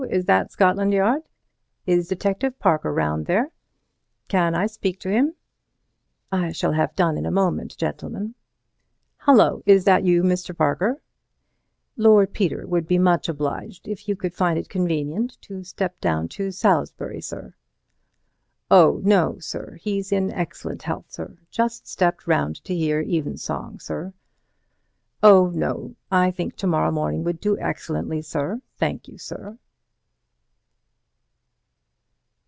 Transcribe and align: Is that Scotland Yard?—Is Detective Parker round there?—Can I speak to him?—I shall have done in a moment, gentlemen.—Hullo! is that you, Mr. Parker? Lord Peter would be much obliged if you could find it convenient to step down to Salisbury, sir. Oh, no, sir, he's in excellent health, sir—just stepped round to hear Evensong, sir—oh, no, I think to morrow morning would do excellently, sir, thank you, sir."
Is 0.09 0.25
that 0.25 0.51
Scotland 0.51 0.93
Yard?—Is 0.93 2.07
Detective 2.07 2.57
Parker 2.57 2.91
round 2.91 3.27
there?—Can 3.27 4.55
I 4.55 4.65
speak 4.65 4.99
to 5.01 5.09
him?—I 5.11 6.51
shall 6.51 6.71
have 6.71 6.95
done 6.95 7.19
in 7.19 7.25
a 7.27 7.31
moment, 7.31 7.77
gentlemen.—Hullo! 7.77 9.61
is 9.67 9.85
that 9.85 10.03
you, 10.03 10.23
Mr. 10.23 10.57
Parker? 10.57 10.99
Lord 11.97 12.33
Peter 12.33 12.65
would 12.65 12.87
be 12.87 12.97
much 12.97 13.29
obliged 13.29 13.87
if 13.87 14.07
you 14.09 14.15
could 14.15 14.33
find 14.33 14.57
it 14.57 14.69
convenient 14.69 15.39
to 15.43 15.63
step 15.63 16.01
down 16.01 16.27
to 16.29 16.49
Salisbury, 16.49 17.21
sir. 17.21 17.53
Oh, 18.71 19.01
no, 19.05 19.37
sir, 19.37 19.75
he's 19.81 20.11
in 20.11 20.31
excellent 20.31 20.81
health, 20.81 21.11
sir—just 21.11 21.87
stepped 21.87 22.25
round 22.25 22.61
to 22.63 22.75
hear 22.75 23.01
Evensong, 23.03 23.79
sir—oh, 23.79 25.51
no, 25.51 25.95
I 26.09 26.31
think 26.31 26.55
to 26.55 26.67
morrow 26.67 26.91
morning 26.91 27.23
would 27.23 27.39
do 27.39 27.55
excellently, 27.59 28.23
sir, 28.23 28.63
thank 28.77 29.07
you, 29.07 29.19
sir." 29.19 29.59